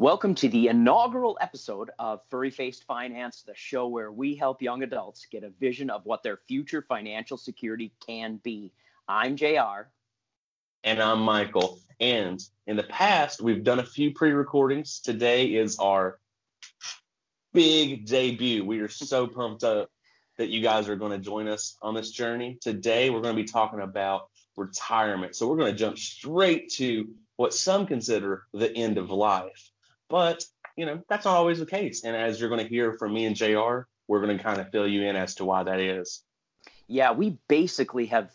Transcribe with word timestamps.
Welcome 0.00 0.36
to 0.36 0.48
the 0.48 0.68
inaugural 0.68 1.36
episode 1.40 1.90
of 1.98 2.20
Furry 2.30 2.52
Faced 2.52 2.84
Finance, 2.84 3.42
the 3.42 3.56
show 3.56 3.88
where 3.88 4.12
we 4.12 4.36
help 4.36 4.62
young 4.62 4.84
adults 4.84 5.26
get 5.28 5.42
a 5.42 5.50
vision 5.50 5.90
of 5.90 6.06
what 6.06 6.22
their 6.22 6.36
future 6.46 6.82
financial 6.82 7.36
security 7.36 7.90
can 8.06 8.36
be. 8.36 8.70
I'm 9.08 9.34
JR. 9.34 9.88
And 10.84 11.02
I'm 11.02 11.18
Michael. 11.22 11.80
And 11.98 12.40
in 12.68 12.76
the 12.76 12.84
past, 12.84 13.40
we've 13.40 13.64
done 13.64 13.80
a 13.80 13.84
few 13.84 14.12
pre 14.12 14.30
recordings. 14.30 15.00
Today 15.00 15.46
is 15.46 15.80
our 15.80 16.20
big 17.52 18.06
debut. 18.06 18.64
We 18.64 18.78
are 18.78 18.88
so 18.88 19.26
pumped 19.26 19.64
up 19.64 19.90
that 20.36 20.48
you 20.48 20.62
guys 20.62 20.88
are 20.88 20.94
going 20.94 21.10
to 21.10 21.18
join 21.18 21.48
us 21.48 21.76
on 21.82 21.94
this 21.94 22.12
journey. 22.12 22.56
Today, 22.60 23.10
we're 23.10 23.20
going 23.20 23.34
to 23.34 23.42
be 23.42 23.48
talking 23.48 23.80
about 23.80 24.28
retirement. 24.56 25.34
So, 25.34 25.48
we're 25.48 25.56
going 25.56 25.72
to 25.72 25.78
jump 25.78 25.98
straight 25.98 26.70
to 26.74 27.08
what 27.34 27.52
some 27.52 27.84
consider 27.84 28.44
the 28.54 28.72
end 28.72 28.96
of 28.96 29.10
life. 29.10 29.72
But, 30.08 30.44
you 30.76 30.86
know, 30.86 31.02
that's 31.08 31.24
not 31.24 31.36
always 31.36 31.58
the 31.58 31.66
case. 31.66 32.04
And 32.04 32.16
as 32.16 32.40
you're 32.40 32.48
going 32.48 32.62
to 32.62 32.68
hear 32.68 32.96
from 32.98 33.12
me 33.12 33.26
and 33.26 33.36
JR, 33.36 33.86
we're 34.06 34.22
going 34.22 34.36
to 34.36 34.42
kind 34.42 34.60
of 34.60 34.70
fill 34.70 34.88
you 34.88 35.02
in 35.02 35.16
as 35.16 35.34
to 35.36 35.44
why 35.44 35.62
that 35.64 35.80
is. 35.80 36.22
Yeah, 36.86 37.12
we 37.12 37.38
basically 37.48 38.06
have 38.06 38.32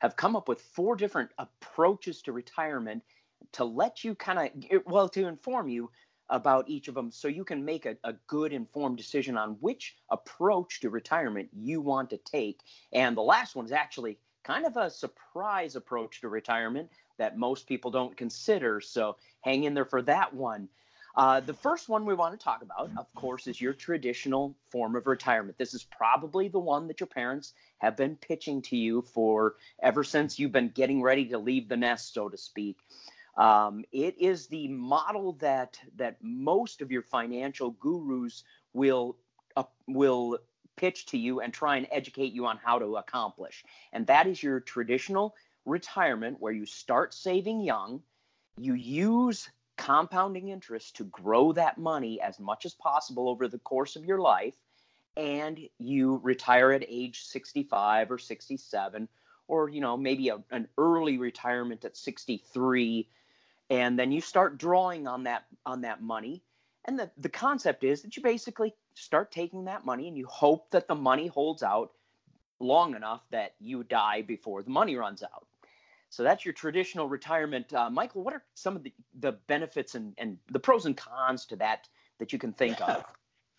have 0.00 0.16
come 0.16 0.34
up 0.34 0.48
with 0.48 0.60
four 0.60 0.96
different 0.96 1.30
approaches 1.38 2.22
to 2.22 2.32
retirement 2.32 3.04
to 3.52 3.64
let 3.64 4.02
you 4.02 4.16
kind 4.16 4.38
of 4.38 4.64
eh, 4.70 4.78
well 4.86 5.08
to 5.08 5.26
inform 5.26 5.68
you 5.68 5.90
about 6.28 6.68
each 6.68 6.88
of 6.88 6.94
them 6.94 7.10
so 7.10 7.28
you 7.28 7.44
can 7.44 7.64
make 7.64 7.86
a, 7.86 7.96
a 8.04 8.14
good 8.26 8.52
informed 8.52 8.96
decision 8.96 9.36
on 9.36 9.50
which 9.60 9.96
approach 10.10 10.80
to 10.80 10.90
retirement 10.90 11.48
you 11.52 11.80
want 11.80 12.10
to 12.10 12.16
take 12.16 12.60
and 12.92 13.16
the 13.16 13.22
last 13.22 13.54
one 13.54 13.64
is 13.64 13.72
actually 13.72 14.18
kind 14.42 14.66
of 14.66 14.76
a 14.76 14.90
surprise 14.90 15.76
approach 15.76 16.20
to 16.20 16.28
retirement 16.28 16.88
that 17.18 17.38
most 17.38 17.68
people 17.68 17.90
don't 17.90 18.16
consider 18.16 18.80
so 18.80 19.16
hang 19.42 19.64
in 19.64 19.74
there 19.74 19.84
for 19.84 20.02
that 20.02 20.32
one 20.34 20.68
uh, 21.14 21.40
the 21.40 21.54
first 21.54 21.88
one 21.88 22.06
we 22.06 22.14
want 22.14 22.38
to 22.38 22.42
talk 22.42 22.62
about, 22.62 22.90
of 22.96 23.12
course, 23.14 23.46
is 23.46 23.60
your 23.60 23.72
traditional 23.72 24.56
form 24.70 24.96
of 24.96 25.06
retirement. 25.06 25.58
This 25.58 25.74
is 25.74 25.84
probably 25.84 26.48
the 26.48 26.58
one 26.58 26.88
that 26.88 27.00
your 27.00 27.06
parents 27.06 27.52
have 27.78 27.96
been 27.96 28.16
pitching 28.16 28.62
to 28.62 28.76
you 28.76 29.02
for 29.02 29.56
ever 29.82 30.04
since 30.04 30.38
you've 30.38 30.52
been 30.52 30.70
getting 30.70 31.02
ready 31.02 31.26
to 31.26 31.38
leave 31.38 31.68
the 31.68 31.76
nest, 31.76 32.14
so 32.14 32.28
to 32.28 32.38
speak. 32.38 32.78
Um, 33.36 33.84
it 33.92 34.18
is 34.18 34.46
the 34.46 34.68
model 34.68 35.32
that 35.40 35.78
that 35.96 36.16
most 36.22 36.82
of 36.82 36.90
your 36.90 37.02
financial 37.02 37.70
gurus 37.70 38.44
will 38.74 39.16
uh, 39.56 39.64
will 39.86 40.38
pitch 40.76 41.06
to 41.06 41.18
you 41.18 41.40
and 41.40 41.52
try 41.52 41.76
and 41.76 41.86
educate 41.90 42.32
you 42.32 42.46
on 42.46 42.58
how 42.62 42.78
to 42.78 42.96
accomplish. 42.96 43.64
And 43.92 44.06
that 44.06 44.26
is 44.26 44.42
your 44.42 44.60
traditional 44.60 45.34
retirement, 45.64 46.38
where 46.40 46.52
you 46.52 46.66
start 46.66 47.14
saving 47.14 47.60
young, 47.60 48.02
you 48.58 48.74
use 48.74 49.48
compounding 49.82 50.48
interest 50.48 50.96
to 50.96 51.04
grow 51.04 51.52
that 51.52 51.76
money 51.76 52.20
as 52.20 52.38
much 52.38 52.64
as 52.64 52.74
possible 52.74 53.28
over 53.28 53.48
the 53.48 53.58
course 53.58 53.96
of 53.96 54.04
your 54.04 54.18
life 54.18 54.54
and 55.16 55.58
you 55.78 56.20
retire 56.22 56.72
at 56.72 56.84
age 56.88 57.22
65 57.24 58.10
or 58.10 58.18
67 58.18 59.08
or 59.48 59.68
you 59.68 59.80
know 59.80 59.96
maybe 59.96 60.28
a, 60.28 60.38
an 60.50 60.68
early 60.78 61.18
retirement 61.18 61.84
at 61.84 61.96
63 61.96 63.08
and 63.70 63.98
then 63.98 64.12
you 64.12 64.20
start 64.20 64.58
drawing 64.58 65.06
on 65.06 65.24
that 65.24 65.44
on 65.64 65.80
that 65.80 66.02
money. 66.02 66.42
And 66.84 66.98
the, 66.98 67.10
the 67.16 67.28
concept 67.28 67.84
is 67.84 68.02
that 68.02 68.16
you 68.16 68.22
basically 68.22 68.74
start 68.94 69.32
taking 69.32 69.64
that 69.64 69.86
money 69.86 70.08
and 70.08 70.16
you 70.16 70.26
hope 70.26 70.70
that 70.72 70.88
the 70.88 70.94
money 70.94 71.26
holds 71.26 71.62
out 71.62 71.92
long 72.60 72.94
enough 72.94 73.22
that 73.30 73.54
you 73.60 73.82
die 73.82 74.22
before 74.22 74.62
the 74.62 74.70
money 74.70 74.94
runs 74.96 75.22
out 75.22 75.46
so 76.12 76.22
that's 76.22 76.44
your 76.44 76.52
traditional 76.52 77.08
retirement. 77.08 77.72
Uh, 77.72 77.88
Michael, 77.88 78.22
what 78.22 78.34
are 78.34 78.44
some 78.54 78.76
of 78.76 78.82
the, 78.82 78.92
the 79.18 79.32
benefits 79.46 79.94
and, 79.94 80.12
and 80.18 80.36
the 80.50 80.60
pros 80.60 80.84
and 80.84 80.94
cons 80.94 81.46
to 81.46 81.56
that 81.56 81.88
that 82.18 82.34
you 82.34 82.38
can 82.38 82.52
think 82.52 82.80
of? 82.80 83.02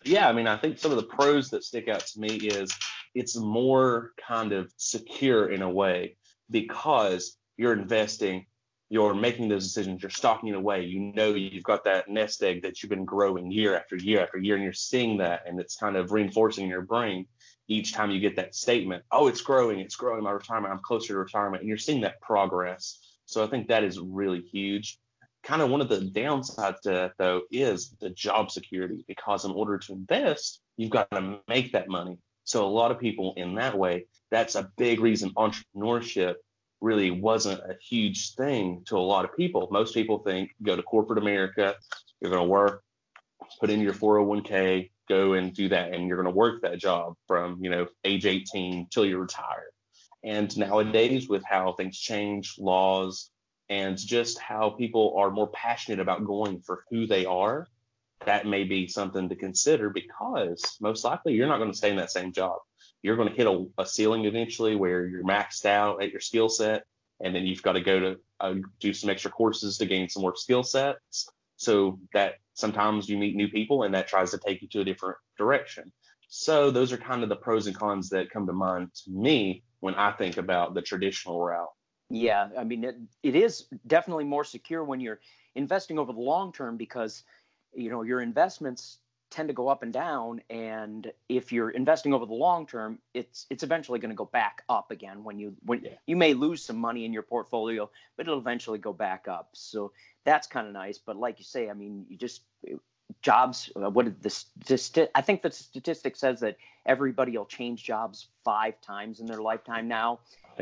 Yeah, 0.06 0.28
I 0.28 0.34
mean, 0.34 0.46
I 0.46 0.58
think 0.58 0.78
some 0.78 0.90
of 0.90 0.98
the 0.98 1.04
pros 1.04 1.48
that 1.48 1.64
stick 1.64 1.88
out 1.88 2.00
to 2.00 2.20
me 2.20 2.28
is 2.28 2.70
it's 3.14 3.36
more 3.36 4.12
kind 4.20 4.52
of 4.52 4.70
secure 4.76 5.50
in 5.50 5.62
a 5.62 5.70
way 5.70 6.18
because 6.50 7.38
you're 7.56 7.72
investing, 7.72 8.44
you're 8.90 9.14
making 9.14 9.48
those 9.48 9.64
decisions, 9.64 10.02
you're 10.02 10.10
stocking 10.10 10.50
it 10.50 10.56
away. 10.56 10.82
You 10.84 11.00
know, 11.14 11.30
you've 11.30 11.64
got 11.64 11.84
that 11.84 12.10
nest 12.10 12.42
egg 12.42 12.64
that 12.64 12.82
you've 12.82 12.90
been 12.90 13.06
growing 13.06 13.50
year 13.50 13.74
after 13.74 13.96
year 13.96 14.20
after 14.20 14.36
year, 14.36 14.56
and 14.56 14.64
you're 14.64 14.74
seeing 14.74 15.16
that, 15.18 15.44
and 15.46 15.58
it's 15.58 15.76
kind 15.76 15.96
of 15.96 16.12
reinforcing 16.12 16.68
your 16.68 16.82
brain 16.82 17.26
each 17.68 17.92
time 17.92 18.10
you 18.10 18.20
get 18.20 18.36
that 18.36 18.54
statement, 18.54 19.04
oh, 19.10 19.28
it's 19.28 19.40
growing, 19.40 19.80
it's 19.80 19.96
growing 19.96 20.22
my 20.22 20.30
retirement, 20.30 20.72
I'm 20.72 20.80
closer 20.80 21.14
to 21.14 21.18
retirement, 21.18 21.62
and 21.62 21.68
you're 21.68 21.78
seeing 21.78 22.02
that 22.02 22.20
progress. 22.20 22.98
So 23.26 23.42
I 23.42 23.46
think 23.46 23.68
that 23.68 23.84
is 23.84 23.98
really 23.98 24.40
huge. 24.40 24.98
Kind 25.42 25.62
of 25.62 25.70
one 25.70 25.80
of 25.80 25.88
the 25.88 26.00
downsides 26.00 26.80
to 26.82 26.90
that 26.90 27.12
though 27.18 27.42
is 27.50 27.94
the 28.00 28.10
job 28.10 28.50
security 28.50 29.04
because 29.06 29.44
in 29.44 29.50
order 29.50 29.78
to 29.78 29.92
invest, 29.92 30.60
you've 30.76 30.90
got 30.90 31.10
to 31.10 31.40
make 31.48 31.72
that 31.72 31.88
money. 31.88 32.18
So 32.44 32.64
a 32.64 32.68
lot 32.68 32.90
of 32.90 32.98
people 32.98 33.34
in 33.36 33.54
that 33.56 33.76
way, 33.76 34.06
that's 34.30 34.54
a 34.54 34.70
big 34.76 35.00
reason 35.00 35.30
entrepreneurship 35.34 36.34
really 36.80 37.10
wasn't 37.10 37.60
a 37.60 37.76
huge 37.80 38.34
thing 38.34 38.82
to 38.86 38.96
a 38.96 38.98
lot 38.98 39.24
of 39.24 39.34
people. 39.36 39.68
Most 39.70 39.94
people 39.94 40.18
think 40.18 40.50
go 40.62 40.76
to 40.76 40.82
corporate 40.82 41.18
America, 41.18 41.74
you're 42.20 42.30
going 42.30 42.44
to 42.44 42.48
work, 42.48 42.82
put 43.60 43.70
in 43.70 43.80
your 43.80 43.94
401k, 43.94 44.90
go 45.08 45.34
and 45.34 45.54
do 45.54 45.68
that 45.68 45.92
and 45.92 46.06
you're 46.06 46.22
going 46.22 46.32
to 46.32 46.38
work 46.38 46.62
that 46.62 46.78
job 46.78 47.14
from 47.26 47.58
you 47.62 47.70
know 47.70 47.86
age 48.04 48.26
18 48.26 48.88
till 48.90 49.04
you 49.04 49.18
retire 49.18 49.70
and 50.22 50.56
nowadays 50.56 51.28
with 51.28 51.44
how 51.44 51.72
things 51.72 51.98
change 51.98 52.54
laws 52.58 53.30
and 53.68 53.98
just 53.98 54.38
how 54.38 54.70
people 54.70 55.14
are 55.18 55.30
more 55.30 55.48
passionate 55.48 56.00
about 56.00 56.24
going 56.24 56.60
for 56.60 56.84
who 56.90 57.06
they 57.06 57.26
are 57.26 57.66
that 58.24 58.46
may 58.46 58.64
be 58.64 58.88
something 58.88 59.28
to 59.28 59.36
consider 59.36 59.90
because 59.90 60.76
most 60.80 61.04
likely 61.04 61.34
you're 61.34 61.46
not 61.48 61.58
going 61.58 61.70
to 61.70 61.76
stay 61.76 61.90
in 61.90 61.96
that 61.96 62.10
same 62.10 62.32
job. 62.32 62.58
You're 63.02 63.16
going 63.16 63.28
to 63.28 63.34
hit 63.34 63.46
a, 63.46 63.66
a 63.78 63.86
ceiling 63.86 64.24
eventually 64.24 64.76
where 64.76 65.06
you're 65.06 65.24
maxed 65.24 65.66
out 65.66 66.02
at 66.02 66.10
your 66.10 66.20
skill 66.20 66.48
set 66.48 66.84
and 67.22 67.34
then 67.34 67.44
you've 67.44 67.62
got 67.62 67.72
to 67.72 67.80
go 67.80 68.00
to 68.00 68.16
uh, 68.40 68.54
do 68.80 68.92
some 68.92 69.10
extra 69.10 69.30
courses 69.30 69.78
to 69.78 69.86
gain 69.86 70.08
some 70.08 70.22
more 70.22 70.36
skill 70.36 70.62
sets. 70.62 71.28
So 71.56 71.98
that 72.12 72.34
sometimes 72.54 73.08
you 73.08 73.18
meet 73.18 73.36
new 73.36 73.48
people 73.48 73.82
and 73.82 73.94
that 73.94 74.08
tries 74.08 74.30
to 74.30 74.38
take 74.38 74.62
you 74.62 74.68
to 74.68 74.80
a 74.80 74.84
different 74.84 75.16
direction. 75.36 75.92
So 76.28 76.70
those 76.70 76.92
are 76.92 76.96
kind 76.96 77.22
of 77.22 77.28
the 77.28 77.36
pros 77.36 77.66
and 77.66 77.76
cons 77.76 78.08
that 78.10 78.30
come 78.30 78.46
to 78.46 78.52
mind 78.52 78.88
to 79.04 79.10
me 79.10 79.62
when 79.80 79.94
I 79.94 80.12
think 80.12 80.36
about 80.36 80.74
the 80.74 80.82
traditional 80.82 81.40
route. 81.40 81.68
Yeah, 82.10 82.48
I 82.58 82.64
mean 82.64 82.84
it, 82.84 82.96
it 83.22 83.34
is 83.34 83.66
definitely 83.86 84.24
more 84.24 84.44
secure 84.44 84.84
when 84.84 85.00
you're 85.00 85.20
investing 85.54 85.98
over 85.98 86.12
the 86.12 86.20
long 86.20 86.52
term 86.52 86.76
because 86.76 87.24
you 87.74 87.90
know 87.90 88.02
your 88.02 88.20
investments 88.20 88.98
tend 89.34 89.48
to 89.48 89.52
go 89.52 89.66
up 89.66 89.82
and 89.82 89.92
down 89.92 90.40
and 90.48 91.12
if 91.28 91.50
you're 91.50 91.70
investing 91.70 92.14
over 92.14 92.24
the 92.24 92.32
long 92.32 92.64
term 92.68 93.00
it's 93.14 93.46
it's 93.50 93.64
eventually 93.64 93.98
going 93.98 94.10
to 94.10 94.14
go 94.14 94.26
back 94.26 94.62
up 94.68 94.92
again 94.92 95.24
when 95.24 95.40
you 95.40 95.52
when 95.64 95.82
yeah. 95.82 95.90
you 96.06 96.14
may 96.14 96.34
lose 96.34 96.64
some 96.64 96.76
money 96.76 97.04
in 97.04 97.12
your 97.12 97.24
portfolio 97.24 97.90
but 98.16 98.28
it'll 98.28 98.38
eventually 98.38 98.78
go 98.78 98.92
back 98.92 99.26
up 99.26 99.48
so 99.52 99.90
that's 100.24 100.46
kind 100.46 100.68
of 100.68 100.72
nice 100.72 100.98
but 100.98 101.16
like 101.16 101.40
you 101.40 101.44
say 101.44 101.68
i 101.68 101.72
mean 101.72 102.06
you 102.08 102.16
just 102.16 102.42
jobs 103.22 103.72
uh, 103.74 103.90
what 103.90 104.04
did 104.04 104.22
this 104.22 104.36
statistic 104.36 105.10
i 105.16 105.20
think 105.20 105.42
the 105.42 105.50
statistic 105.50 106.14
says 106.14 106.38
that 106.38 106.56
everybody 106.86 107.36
will 107.36 107.44
change 107.44 107.82
jobs 107.82 108.28
five 108.44 108.80
times 108.82 109.18
in 109.18 109.26
their 109.26 109.42
lifetime 109.42 109.88
now 109.88 110.20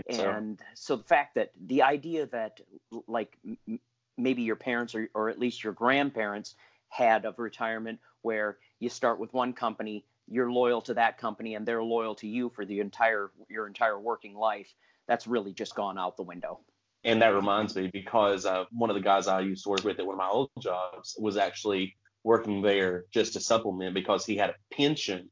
and 0.09 0.59
so. 0.73 0.95
so 0.95 0.97
the 0.97 1.05
fact 1.05 1.35
that 1.35 1.53
the 1.67 1.83
idea 1.83 2.25
that 2.25 2.59
like 3.07 3.37
m- 3.47 3.79
maybe 4.17 4.41
your 4.41 4.57
parents 4.57 4.95
or, 4.95 5.11
or 5.13 5.29
at 5.29 5.39
least 5.39 5.63
your 5.63 5.75
grandparents 5.75 6.55
had 6.93 7.25
of 7.25 7.39
retirement 7.39 7.99
where 8.21 8.59
you 8.79 8.89
start 8.89 9.19
with 9.19 9.33
one 9.33 9.53
company 9.53 10.05
you're 10.29 10.51
loyal 10.51 10.81
to 10.83 10.95
that 10.95 11.19
company 11.19 11.55
and 11.55 11.67
they're 11.67 11.83
loyal 11.83 12.15
to 12.17 12.27
you 12.27 12.51
for 12.51 12.65
the 12.65 12.81
entire 12.81 13.31
your 13.49 13.67
entire 13.67 13.99
working 13.99 14.35
life. 14.35 14.73
That's 15.09 15.27
really 15.27 15.53
just 15.53 15.75
gone 15.75 15.99
out 15.99 16.17
the 16.17 16.23
window. 16.23 16.61
And 17.05 17.21
that 17.21 17.35
reminds 17.35 17.75
me 17.75 17.91
because 17.93 18.47
uh, 18.47 18.65
one 18.71 18.89
of 18.89 18.95
the 18.95 19.03
guys 19.03 19.27
i 19.27 19.41
used 19.41 19.65
to 19.65 19.71
work 19.71 19.85
with 19.85 19.99
at 19.99 20.07
one 20.07 20.15
of 20.15 20.19
my 20.19 20.29
old 20.29 20.51
jobs 20.61 21.17
was 21.19 21.37
actually 21.37 21.97
working 22.23 22.63
there 22.63 23.05
just 23.13 23.33
to 23.33 23.41
supplement 23.41 23.95
because 23.95 24.25
he 24.25 24.37
had 24.37 24.51
a 24.51 24.75
pension. 24.75 25.29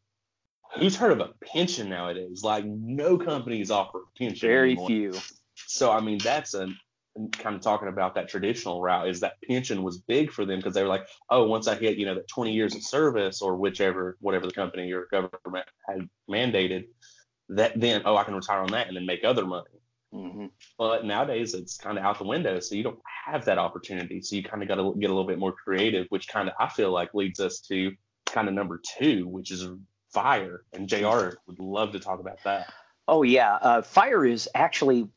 Who's 0.79 0.97
heard 0.97 1.13
of 1.13 1.21
a 1.21 1.33
pension 1.45 1.89
nowadays? 1.89 2.43
Like 2.43 2.65
no 2.65 3.17
companies 3.17 3.71
offer 3.71 3.99
a 3.99 4.19
pension 4.19 4.49
very 4.49 4.73
anymore. 4.73 4.89
few. 4.89 5.15
So 5.67 5.93
i 5.93 6.01
mean 6.01 6.19
that's 6.19 6.55
kind 7.39 7.57
of 7.57 7.63
talking 7.63 7.89
about 7.89 8.15
that 8.15 8.29
traditional 8.29 8.81
route 8.81 9.09
is 9.09 9.21
that 9.21 9.37
pension 9.47 9.83
was 9.83 9.99
big 9.99 10.31
for 10.31 10.45
them 10.45 10.59
because 10.59 10.75
they 10.75 10.83
were 10.83 10.89
like, 10.89 11.07
oh, 11.29 11.45
once 11.45 11.67
I 11.67 11.75
hit, 11.75 11.99
you 11.99 12.07
know, 12.07 12.15
that 12.15 12.29
20 12.29 12.53
years 12.53 12.75
of 12.75 12.83
service 12.83 13.43
or 13.43 13.57
whichever, 13.57 14.17
whatever 14.21 14.47
the 14.47 14.53
company 14.53 14.93
or 14.93 15.07
government 15.11 15.67
had 15.89 16.09
mandated, 16.31 16.87
that 17.49 17.79
then, 17.79 18.03
oh, 18.05 18.17
I 18.17 18.25
can 18.25 18.35
retire 18.35 18.61
on 18.61 18.71
that 18.73 18.89
and 18.89 18.97
then 18.97 19.07
make 19.07 19.25
other 19.25 19.45
money. 19.45 19.71
Mm-hmm. 20.15 20.47
But 20.79 21.05
nowadays 21.05 21.55
it's 21.55 21.77
kind 21.77 21.99
of 21.99 22.05
out 22.05 22.19
the 22.19 22.25
window. 22.25 22.61
So 22.61 22.75
you 22.75 22.83
don't 22.83 23.01
have 23.27 23.45
that 23.45 23.59
opportunity. 23.59 24.23
So 24.23 24.37
you 24.37 24.43
kind 24.43 24.63
of 24.63 24.69
got 24.69 24.77
to 24.77 24.95
get 24.99 25.11
a 25.11 25.15
little 25.15 25.27
bit 25.27 25.39
more 25.39 25.53
creative, 25.53 26.07
which 26.11 26.29
kind 26.29 26.49
of 26.49 26.55
I 26.59 26.69
feel 26.69 26.91
like 26.91 27.15
leads 27.15 27.41
us 27.41 27.61
to 27.69 27.93
kind 28.27 28.49
of 28.49 28.55
number 28.55 28.81
two, 28.99 29.27
which 29.27 29.51
is 29.51 29.67
fire. 30.13 30.65
And 30.73 30.89
JR 30.89 31.31
would 31.47 31.59
love 31.59 31.93
to 31.93 32.01
talk 32.01 32.21
about 32.21 32.39
that. 32.45 32.73
Oh 33.09 33.23
yeah, 33.23 33.57
uh, 33.57 33.83
fire 33.83 34.25
is 34.25 34.49
actually 34.55 35.09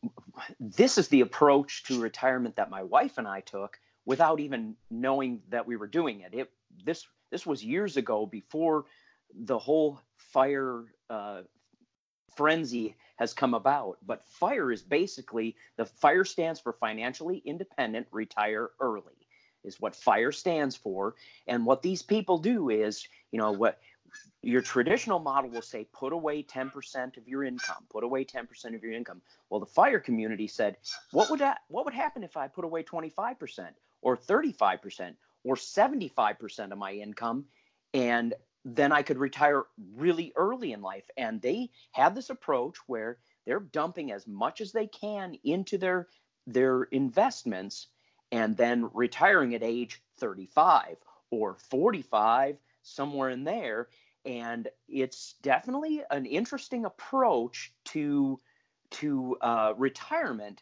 this 0.60 0.98
is 0.98 1.08
the 1.08 1.22
approach 1.22 1.84
to 1.86 2.02
retirement 2.02 2.56
that 2.56 2.70
my 2.70 2.84
wife 2.84 3.18
and 3.18 3.28
I 3.28 3.42
took 3.42 3.80
without 4.06 4.40
even 4.40 4.76
knowing 4.90 5.42
that 5.50 5.66
we 5.66 5.76
were 5.76 5.88
doing 5.88 6.22
it. 6.22 6.34
It 6.34 6.52
this 6.86 7.08
this 7.32 7.46
was 7.46 7.64
years 7.64 7.98
ago 7.98 8.26
before 8.26 8.86
the 9.34 9.58
whole 9.58 10.00
fire 10.18 10.84
uh, 11.10 11.42
frenzy 12.36 12.96
has 13.16 13.34
come 13.34 13.54
about. 13.54 13.98
But 14.06 14.26
FIRE 14.26 14.72
is 14.72 14.82
basically 14.82 15.56
the 15.78 15.86
FIRE 15.86 16.26
stands 16.26 16.60
for 16.60 16.74
financially 16.74 17.42
independent, 17.46 18.08
retire 18.12 18.72
early, 18.80 19.28
is 19.64 19.80
what 19.80 19.96
FIRE 19.96 20.32
stands 20.32 20.76
for. 20.76 21.16
And 21.48 21.66
what 21.66 21.82
these 21.82 22.02
people 22.02 22.38
do 22.38 22.70
is, 22.70 23.08
you 23.32 23.40
know, 23.40 23.52
what 23.52 23.80
your 24.44 24.62
traditional 24.62 25.20
model 25.20 25.50
will 25.50 25.62
say 25.62 25.88
put 25.94 26.14
away 26.14 26.44
10% 26.44 27.18
of 27.18 27.28
your 27.28 27.44
income 27.44 27.84
put 27.90 28.04
away 28.04 28.26
10% 28.26 28.76
of 28.76 28.84
your 28.84 28.94
income 28.94 29.22
well 29.50 29.60
the 29.60 29.66
fire 29.66 30.00
community 30.00 30.48
said 30.48 30.78
what 31.12 31.30
would 31.30 31.40
that 31.40 31.60
what 31.70 31.86
would 31.86 31.94
happen 31.94 32.24
if 32.24 32.38
i 32.38 32.48
put 32.48 32.66
away 32.66 32.84
25% 32.84 33.70
or 34.02 34.18
35% 34.18 35.16
or 35.44 35.56
75% 35.56 36.72
of 36.72 36.78
my 36.78 36.92
income 36.92 37.46
and 37.94 38.34
then 38.66 38.92
I 38.92 39.02
could 39.02 39.18
retire 39.18 39.64
really 39.96 40.32
early 40.36 40.72
in 40.72 40.82
life. 40.82 41.04
And 41.18 41.42
they 41.42 41.70
have 41.92 42.16
this 42.16 42.30
approach 42.30 42.78
where 42.88 43.18
they're 43.46 43.60
dumping 43.60 44.12
as 44.12 44.26
much 44.26 44.62
as 44.62 44.72
they 44.72 44.88
can 44.88 45.36
into 45.44 45.78
their 45.78 46.08
their 46.46 46.84
investments 46.84 47.88
and 48.32 48.58
then 48.58 48.90
retiring 48.94 49.56
at 49.56 49.64
age 49.64 50.02
35 50.18 50.98
or 51.30 51.56
45 51.56 52.58
somewhere 52.82 53.30
in 53.30 53.46
there 53.46 53.88
and 54.26 54.68
it's 54.88 55.36
definitely 55.42 56.04
an 56.12 56.26
interesting 56.26 56.86
approach 56.86 57.74
to 57.86 58.40
to 58.92 59.36
uh, 59.42 59.74
retirement 59.78 60.62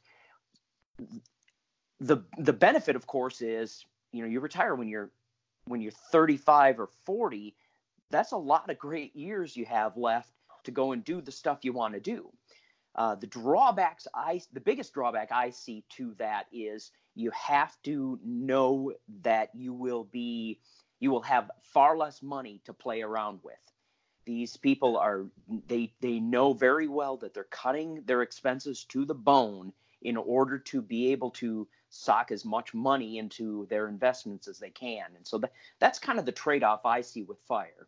the 2.00 2.18
the 2.38 2.54
benefit 2.54 2.96
of 2.96 3.06
course 3.08 3.42
is 3.42 3.86
you 4.12 4.22
know 4.22 4.28
you 4.28 4.40
retire 4.40 4.76
when 4.76 4.88
you're 4.88 5.12
when 5.66 5.82
you're 5.82 5.92
35 5.92 6.80
or 6.80 6.90
40 7.06 7.56
that's 8.10 8.32
a 8.32 8.38
lot 8.38 8.70
of 8.70 8.78
great 8.78 9.16
years 9.16 9.56
you 9.56 9.66
have 9.66 9.98
left 9.98 10.30
to 10.64 10.72
go 10.72 10.92
and 10.92 11.04
do 11.04 11.22
the 11.22 11.32
stuff 11.32 11.60
you 11.64 11.74
want 11.74 11.94
to 11.94 12.00
do. 12.00 12.30
Uh, 12.96 13.16
the 13.16 13.28
drawbacks 13.28 14.06
I, 14.14 14.42
the 14.52 14.60
biggest 14.60 14.94
drawback 14.94 15.32
I 15.32 15.50
see 15.50 15.84
to 15.92 16.14
that 16.18 16.48
is 16.52 16.92
you 17.16 17.32
have 17.32 17.82
to 17.84 18.20
know 18.24 18.92
that 19.22 19.50
you 19.54 19.74
will 19.74 20.04
be, 20.04 20.60
you 21.02 21.12
will 21.12 21.24
have 21.24 21.52
far 21.64 21.98
less 21.98 22.22
money 22.22 22.62
to 22.64 22.72
play 22.72 23.02
around 23.02 23.40
with. 23.44 23.56
These 24.26 24.56
people 24.56 24.98
are, 24.98 25.26
they, 25.68 25.92
they 26.00 26.20
know 26.20 26.54
very 26.54 26.88
well 26.88 27.18
that 27.18 27.34
they're 27.34 27.44
cutting 27.46 28.04
their 28.06 28.22
expenses 28.22 28.86
to 28.86 29.04
the 29.04 29.16
bone 29.16 29.74
in 30.04 30.16
order 30.16 30.58
to 30.60 30.82
be 30.82 31.12
able 31.12 31.32
to 31.32 31.68
sock 31.90 32.32
as 32.32 32.46
much 32.46 32.74
money 32.74 33.18
into 33.18 33.68
their 33.70 33.88
investments 33.88 34.48
as 34.48 34.60
they 34.60 34.70
can. 34.70 35.06
And 35.16 35.28
so 35.28 35.40
that, 35.40 35.52
that's 35.80 36.00
kind 36.00 36.20
of 36.20 36.26
the 36.26 36.32
trade 36.32 36.64
off 36.64 36.86
I 36.86 37.02
see 37.02 37.24
with 37.24 37.40
fire. 37.48 37.88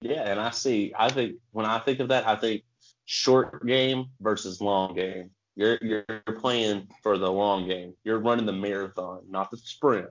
Yeah, 0.00 0.30
and 0.30 0.40
I 0.40 0.50
see. 0.50 0.92
I 0.98 1.08
think 1.08 1.36
when 1.52 1.64
I 1.64 1.78
think 1.78 2.00
of 2.00 2.08
that, 2.08 2.26
I 2.26 2.36
think 2.36 2.64
short 3.06 3.64
game 3.66 4.06
versus 4.20 4.60
long 4.60 4.94
game. 4.94 5.30
You're 5.54 5.78
you're 5.80 6.04
playing 6.38 6.88
for 7.02 7.16
the 7.16 7.32
long 7.32 7.66
game. 7.66 7.94
You're 8.04 8.18
running 8.18 8.44
the 8.44 8.52
marathon, 8.52 9.22
not 9.28 9.50
the 9.50 9.56
sprint. 9.56 10.08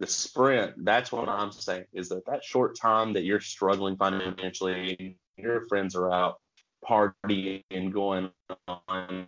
The 0.00 0.06
sprint. 0.06 0.84
That's 0.84 1.12
what 1.12 1.28
I'm 1.28 1.52
saying 1.52 1.84
is 1.92 2.08
that 2.08 2.24
that 2.26 2.42
short 2.42 2.76
time 2.76 3.12
that 3.12 3.24
you're 3.24 3.40
struggling 3.40 3.96
financially, 3.96 5.16
your 5.36 5.66
friends 5.68 5.94
are 5.94 6.10
out 6.10 6.40
partying, 6.82 7.62
and 7.70 7.92
going 7.92 8.30
on 8.66 9.26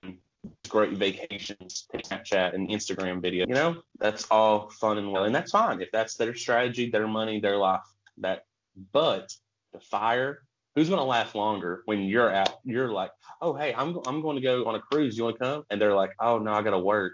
great 0.69 0.93
vacations, 0.95 1.87
Snapchat 1.95 2.55
and 2.55 2.69
Instagram 2.69 3.21
video. 3.21 3.47
You 3.47 3.55
know, 3.55 3.83
that's 3.99 4.27
all 4.31 4.71
fun 4.71 4.99
and 4.99 5.13
well, 5.13 5.25
and 5.25 5.35
that's 5.35 5.53
fine 5.53 5.81
if 5.83 5.91
that's 5.93 6.17
their 6.17 6.35
strategy, 6.35 6.91
their 6.91 7.07
money, 7.07 7.39
their 7.39 7.59
life. 7.59 7.83
That, 8.19 8.45
but 8.93 9.33
the 9.73 9.81
fire. 9.81 10.43
Who's 10.75 10.89
going 10.89 11.01
to 11.01 11.05
last 11.05 11.35
longer 11.35 11.83
when 11.85 12.01
you're 12.05 12.33
out? 12.33 12.61
You're 12.65 12.91
like, 12.91 13.11
oh 13.43 13.53
hey, 13.53 13.75
I'm 13.77 14.01
I'm 14.07 14.23
going 14.23 14.37
to 14.37 14.43
go 14.43 14.65
on 14.65 14.75
a 14.75 14.81
cruise. 14.81 15.19
You 15.19 15.25
want 15.25 15.37
to 15.37 15.45
come? 15.45 15.65
And 15.69 15.79
they're 15.79 15.95
like, 15.95 16.13
oh 16.19 16.39
no, 16.39 16.51
I 16.51 16.63
got 16.63 16.71
to 16.71 16.79
work. 16.79 17.13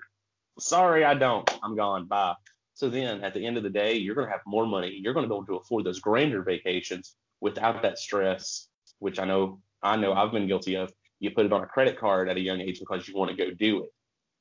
Sorry, 0.60 1.04
I 1.04 1.14
don't. 1.14 1.50
I'm 1.60 1.74
gone. 1.74 2.06
Bye. 2.06 2.34
So 2.78 2.88
then 2.88 3.24
at 3.24 3.34
the 3.34 3.44
end 3.44 3.56
of 3.56 3.64
the 3.64 3.70
day, 3.70 3.94
you're 3.94 4.14
going 4.14 4.28
to 4.28 4.30
have 4.30 4.42
more 4.46 4.64
money. 4.64 5.00
You're 5.02 5.12
going 5.12 5.24
to 5.24 5.28
be 5.28 5.34
able 5.34 5.46
to 5.46 5.56
afford 5.56 5.82
those 5.82 5.98
grander 5.98 6.44
vacations 6.44 7.16
without 7.40 7.82
that 7.82 7.98
stress, 7.98 8.68
which 9.00 9.18
I 9.18 9.24
know 9.24 9.60
I 9.82 9.96
know 9.96 10.12
I've 10.12 10.30
been 10.30 10.46
guilty 10.46 10.76
of. 10.76 10.92
You 11.18 11.32
put 11.32 11.44
it 11.44 11.52
on 11.52 11.64
a 11.64 11.66
credit 11.66 11.98
card 11.98 12.28
at 12.28 12.36
a 12.36 12.40
young 12.40 12.60
age 12.60 12.78
because 12.78 13.08
you 13.08 13.16
want 13.16 13.32
to 13.32 13.36
go 13.36 13.50
do 13.50 13.82
it. 13.82 13.90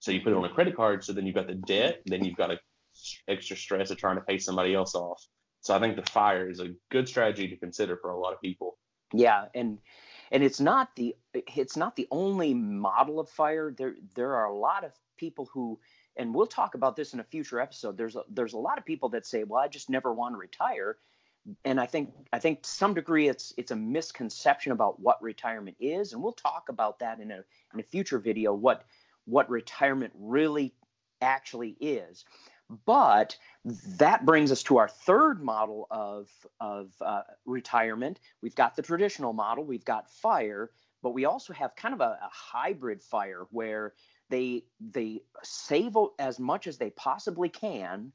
So 0.01 0.11
you 0.11 0.21
put 0.21 0.33
it 0.33 0.35
on 0.35 0.45
a 0.45 0.53
credit 0.53 0.75
card, 0.75 1.03
so 1.03 1.13
then 1.13 1.25
you've 1.25 1.33
got 1.33 1.47
the 1.47 1.55
debt, 1.55 2.03
then 2.05 2.23
you've 2.23 2.35
got 2.35 2.51
a 2.51 2.59
extra 3.27 3.57
stress 3.57 3.89
of 3.89 3.97
trying 3.97 4.17
to 4.17 4.21
pay 4.21 4.37
somebody 4.37 4.75
else 4.75 4.93
off. 4.93 5.25
So 5.61 5.75
I 5.75 5.79
think 5.79 5.95
the 5.95 6.11
fire 6.11 6.47
is 6.47 6.59
a 6.59 6.75
good 6.91 7.07
strategy 7.07 7.47
to 7.47 7.57
consider 7.57 7.97
for 7.97 8.11
a 8.11 8.19
lot 8.19 8.33
of 8.33 8.41
people. 8.41 8.77
Yeah, 9.13 9.45
and 9.55 9.79
and 10.31 10.43
it's 10.43 10.59
not 10.59 10.95
the 10.95 11.15
it's 11.33 11.75
not 11.75 11.95
the 11.95 12.07
only 12.11 12.53
model 12.53 13.19
of 13.19 13.31
fire. 13.31 13.73
There 13.75 13.95
there 14.13 14.35
are 14.35 14.45
a 14.45 14.55
lot 14.55 14.83
of 14.83 14.91
people 15.17 15.49
who 15.51 15.79
and 16.17 16.33
we'll 16.33 16.47
talk 16.47 16.75
about 16.75 16.95
this 16.95 17.13
in 17.13 17.19
a 17.19 17.23
future 17.23 17.59
episode. 17.59 17.97
There's 17.97 18.15
a, 18.15 18.23
there's 18.29 18.53
a 18.53 18.57
lot 18.57 18.77
of 18.77 18.85
people 18.85 19.09
that 19.09 19.25
say, 19.25 19.43
"Well, 19.43 19.61
I 19.61 19.67
just 19.67 19.89
never 19.89 20.13
want 20.13 20.33
to 20.33 20.39
retire." 20.39 20.97
And 21.63 21.79
I 21.79 21.85
think 21.85 22.13
I 22.33 22.39
think 22.39 22.63
to 22.63 22.69
some 22.69 22.93
degree 22.93 23.29
it's 23.29 23.53
it's 23.57 23.71
a 23.71 23.75
misconception 23.75 24.71
about 24.71 24.99
what 24.99 25.21
retirement 25.21 25.77
is, 25.79 26.13
and 26.13 26.21
we'll 26.21 26.33
talk 26.33 26.69
about 26.69 26.99
that 26.99 27.19
in 27.19 27.31
a 27.31 27.43
in 27.73 27.79
a 27.79 27.83
future 27.83 28.19
video 28.19 28.53
what 28.53 28.83
what 29.25 29.49
retirement 29.49 30.13
really 30.15 30.73
actually 31.21 31.75
is. 31.79 32.25
But 32.85 33.37
that 33.97 34.25
brings 34.25 34.51
us 34.51 34.63
to 34.63 34.77
our 34.77 34.89
third 34.89 35.41
model 35.41 35.87
of, 35.89 36.29
of 36.59 36.91
uh, 36.99 37.21
retirement. 37.45 38.19
We've 38.41 38.55
got 38.55 38.75
the 38.75 38.81
traditional 38.81 39.31
model, 39.33 39.63
we've 39.63 39.85
got 39.85 40.11
fire, 40.11 40.71
but 41.01 41.11
we 41.11 41.25
also 41.25 41.53
have 41.53 41.75
kind 41.75 41.93
of 41.93 42.01
a, 42.01 42.19
a 42.21 42.29
hybrid 42.29 43.01
fire 43.01 43.47
where 43.51 43.93
they 44.29 44.63
they 44.79 45.21
save 45.43 45.95
as 46.19 46.39
much 46.39 46.67
as 46.67 46.77
they 46.77 46.89
possibly 46.91 47.49
can 47.49 48.11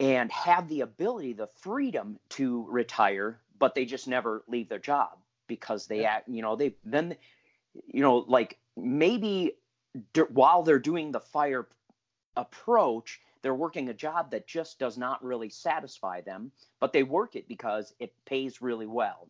and 0.00 0.30
have 0.30 0.68
the 0.68 0.82
ability, 0.82 1.32
the 1.32 1.48
freedom 1.60 2.18
to 2.30 2.66
retire, 2.68 3.40
but 3.58 3.74
they 3.74 3.84
just 3.84 4.06
never 4.06 4.44
leave 4.46 4.68
their 4.68 4.78
job 4.78 5.18
because 5.48 5.86
they 5.86 6.02
yeah. 6.02 6.16
act, 6.16 6.28
you 6.28 6.42
know, 6.42 6.54
they 6.54 6.74
then, 6.84 7.16
you 7.86 8.02
know, 8.02 8.18
like 8.28 8.58
maybe 8.76 9.52
d- 10.12 10.22
while 10.32 10.62
they're 10.62 10.78
doing 10.78 11.10
the 11.10 11.20
fire 11.20 11.66
approach, 12.36 13.20
they're 13.42 13.54
working 13.54 13.88
a 13.88 13.94
job 13.94 14.30
that 14.30 14.46
just 14.46 14.78
does 14.78 14.96
not 14.96 15.24
really 15.24 15.48
satisfy 15.48 16.20
them, 16.20 16.52
but 16.80 16.92
they 16.92 17.02
work 17.02 17.34
it 17.34 17.48
because 17.48 17.92
it 17.98 18.12
pays 18.24 18.62
really 18.62 18.86
well. 18.86 19.28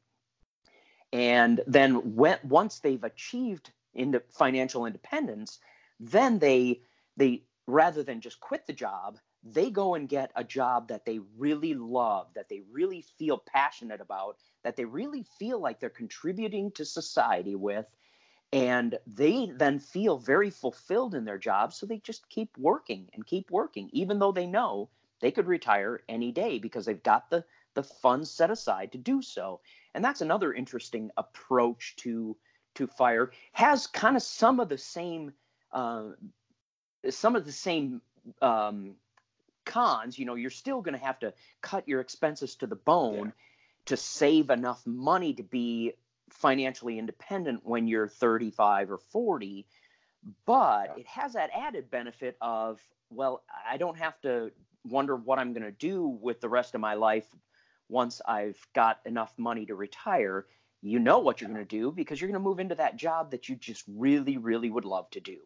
And 1.13 1.63
then 1.67 2.15
when, 2.15 2.39
once 2.43 2.81
they've 2.81 3.03
achieved 3.03 3.71
into 3.95 4.23
financial 4.31 4.87
independence, 4.87 5.59
then 6.01 6.39
they 6.39 6.81
they 7.17 7.45
rather 7.67 8.03
than 8.03 8.21
just 8.21 8.41
quit 8.41 8.67
the 8.67 8.73
job, 8.73 9.19
they 9.43 9.71
go 9.71 9.95
and 9.95 10.09
get 10.09 10.31
a 10.37 10.45
job 10.45 10.89
that 10.89 11.05
they 11.05 11.19
really 11.37 11.75
love, 11.75 12.29
that 12.35 12.49
they 12.49 12.63
really 12.71 13.03
feel 13.19 13.43
passionate 13.47 14.01
about, 14.01 14.37
that 14.65 14.77
they 14.77 14.85
really 14.85 15.25
feel 15.39 15.61
like 15.61 15.79
they're 15.79 15.91
contributing 15.91 16.71
to 16.73 16.85
society 16.85 17.55
with, 17.55 17.87
and 18.53 18.99
they 19.07 19.51
then 19.55 19.79
feel 19.79 20.17
very 20.17 20.51
fulfilled 20.51 21.15
in 21.15 21.25
their 21.25 21.39
job 21.39 21.73
so 21.73 21.85
they 21.85 21.99
just 21.99 22.29
keep 22.31 22.57
working 22.57 23.09
and 23.13 23.27
keep 23.27 23.51
working 23.51 23.91
even 23.93 24.19
though 24.19 24.33
they 24.33 24.47
know 24.47 24.89
they 25.21 25.31
could 25.31 25.47
retire 25.47 26.03
any 26.09 26.33
day 26.33 26.59
because 26.59 26.87
they've 26.87 27.03
got 27.03 27.29
the 27.29 27.45
the 27.75 27.83
funds 27.83 28.31
set 28.31 28.51
aside 28.51 28.91
to 28.91 28.99
do 28.99 29.23
so. 29.23 29.61
And 29.95 30.05
that's 30.05 30.21
another 30.21 30.53
interesting 30.53 31.11
approach 31.17 31.95
to 31.99 32.37
to 32.79 32.87
fire 32.87 33.31
has 33.53 33.87
kind 33.87 34.17
of 34.17 34.23
some 34.23 34.61
of 34.61 34.69
the 34.69 34.79
same 34.79 35.33
uh, 35.73 36.05
some 37.11 37.37
of 37.37 37.45
the 37.45 37.53
same 37.53 38.01
um, 38.41 38.95
cons. 39.65 40.19
You 40.19 40.25
know 40.25 40.35
you're 40.35 40.51
still 40.51 40.81
going 40.81 40.99
to 40.99 41.05
have 41.05 41.19
to 41.21 41.35
cut 41.61 41.87
your 41.87 42.01
expenses 42.01 42.55
to 42.57 42.67
the 42.67 42.77
bone 42.77 43.27
yeah. 43.27 43.33
to 43.87 43.97
save 43.97 44.51
enough 44.51 44.87
money 44.87 45.35
to 45.35 45.43
be 45.43 45.93
financially 46.31 46.99
independent 46.99 47.61
when 47.65 47.89
you're 47.89 48.07
35 48.07 48.91
or 48.91 48.99
40 48.99 49.67
but 50.45 50.93
it 50.99 51.07
has 51.07 51.33
that 51.33 51.49
added 51.55 51.91
benefit 51.91 52.37
of 52.43 52.81
well 53.09 53.43
i 53.67 53.79
don't 53.79 53.97
have 53.97 54.21
to 54.21 54.51
wonder 54.85 55.17
what 55.17 55.39
i'm 55.39 55.55
going 55.55 55.63
to 55.63 55.73
do 55.73 56.07
with 56.07 56.43
the 56.43 56.49
rest 56.49 56.75
of 56.75 56.83
my 56.83 56.93
life 56.93 57.25
once 57.89 58.21
i've 58.27 58.59
got 58.75 59.01
enough 59.07 59.33
money 59.39 59.65
to 59.65 59.75
retire 59.75 60.45
you 60.83 60.99
know 60.99 61.19
what 61.19 61.41
you're 61.41 61.51
going 61.51 61.61
to 61.61 61.77
do 61.77 61.93
because 61.93 62.21
you're 62.21 62.31
going 62.31 62.41
to 62.41 62.49
move 62.49 62.61
into 62.61 62.75
that 62.75 62.97
job 62.97 63.31
that 63.31 63.49
you 63.49 63.57
just 63.57 63.85
really 63.89 64.39
really 64.39 64.71
would 64.71 64.85
love 64.85 65.09
to 65.11 65.21
do 65.21 65.39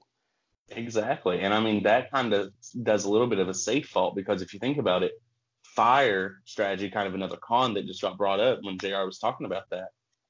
exactly 0.68 1.40
and 1.40 1.52
i 1.52 1.60
mean 1.60 1.82
that 1.82 2.10
kind 2.10 2.32
of 2.32 2.52
does 2.82 3.04
a 3.04 3.10
little 3.10 3.26
bit 3.26 3.38
of 3.38 3.48
a 3.48 3.54
safe 3.54 3.88
fault 3.88 4.14
because 4.14 4.42
if 4.42 4.52
you 4.52 4.60
think 4.60 4.78
about 4.78 5.02
it 5.02 5.12
fire 5.62 6.40
strategy 6.44 6.90
kind 6.90 7.08
of 7.08 7.14
another 7.14 7.36
con 7.36 7.74
that 7.74 7.86
just 7.86 8.02
got 8.02 8.18
brought 8.18 8.40
up 8.40 8.58
when 8.62 8.78
jr 8.78 9.04
was 9.04 9.18
talking 9.18 9.46
about 9.46 9.68
that 9.70 9.88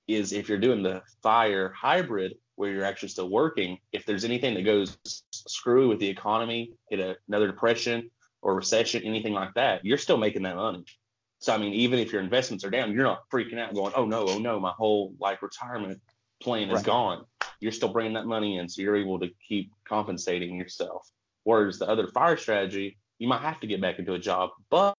is 0.09 0.32
if 0.32 0.49
you're 0.49 0.59
doing 0.59 0.82
the 0.82 1.02
fire 1.23 1.73
hybrid 1.76 2.35
where 2.56 2.71
you're 2.71 2.85
actually 2.85 3.09
still 3.09 3.30
working, 3.30 3.78
if 3.92 4.04
there's 4.04 4.25
anything 4.25 4.54
that 4.54 4.64
goes 4.64 4.97
screwy 5.32 5.87
with 5.87 5.99
the 5.99 6.09
economy, 6.09 6.73
hit 6.90 7.18
another 7.28 7.47
depression, 7.47 8.11
or 8.42 8.54
recession, 8.54 9.02
anything 9.04 9.32
like 9.32 9.54
that, 9.54 9.85
you're 9.85 9.99
still 9.99 10.16
making 10.16 10.42
that 10.42 10.56
money. 10.56 10.85
So 11.42 11.52
I 11.52 11.58
mean, 11.58 11.72
even 11.72 11.99
if 11.99 12.12
your 12.12 12.22
investments 12.22 12.64
are 12.64 12.70
down, 12.70 12.92
you're 12.92 13.02
not 13.02 13.28
freaking 13.28 13.58
out, 13.58 13.75
going, 13.75 13.92
"Oh 13.96 14.06
no, 14.06 14.26
oh 14.28 14.38
no, 14.38 14.61
my 14.61 14.70
whole 14.70 15.12
like 15.18 15.42
retirement 15.42 16.00
plan 16.40 16.70
is 16.70 16.76
right. 16.76 16.84
gone." 16.84 17.25
You're 17.58 17.72
still 17.72 17.88
bringing 17.88 18.12
that 18.12 18.26
money 18.26 18.58
in, 18.58 18.68
so 18.68 18.80
you're 18.80 18.94
able 18.94 19.18
to 19.18 19.28
keep 19.49 19.72
compensating 19.84 20.56
yourself. 20.56 21.11
Whereas 21.42 21.80
the 21.80 21.88
other 21.88 22.06
fire 22.06 22.37
strategy, 22.37 22.96
you 23.18 23.26
might 23.26 23.40
have 23.40 23.58
to 23.58 23.66
get 23.66 23.80
back 23.80 23.99
into 23.99 24.14
a 24.14 24.20
job, 24.20 24.50
but 24.70 24.94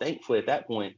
thankfully 0.00 0.38
at 0.38 0.46
that 0.46 0.66
point, 0.66 0.96